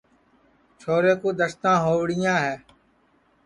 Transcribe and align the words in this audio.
چھورے 0.79 1.13
کُو 1.21 1.29
دستاں 1.39 1.77
ہؤڑیاں 1.83 2.37
ہے 2.45 2.55